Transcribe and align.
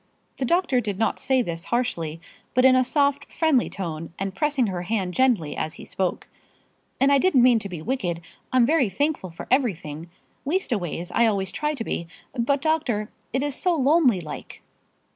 The 0.37 0.45
doctor 0.45 0.81
did 0.81 0.97
not 0.97 1.19
say 1.19 1.43
this 1.43 1.65
harshly, 1.65 2.19
but 2.55 2.65
in 2.65 2.75
a 2.75 2.83
soft, 2.83 3.31
friendly 3.31 3.69
tone, 3.69 4.11
and 4.17 4.33
pressing 4.33 4.65
her 4.65 4.81
hand 4.81 5.13
gently 5.13 5.55
as 5.55 5.75
he 5.75 5.85
spoke. 5.85 6.27
"And 6.99 7.11
I 7.11 7.19
didn't 7.19 7.43
mean 7.43 7.59
to 7.59 7.69
be 7.69 7.83
wicked. 7.83 8.19
I'm 8.51 8.65
very 8.65 8.89
thankful 8.89 9.29
for 9.29 9.47
everything 9.51 10.09
leastways, 10.43 11.11
I 11.11 11.27
always 11.27 11.51
try 11.51 11.75
to 11.75 11.83
be. 11.83 12.07
But, 12.33 12.63
doctor, 12.63 13.11
it 13.31 13.43
is 13.43 13.53
so 13.53 13.75
lonely 13.75 14.19
like." 14.19 14.63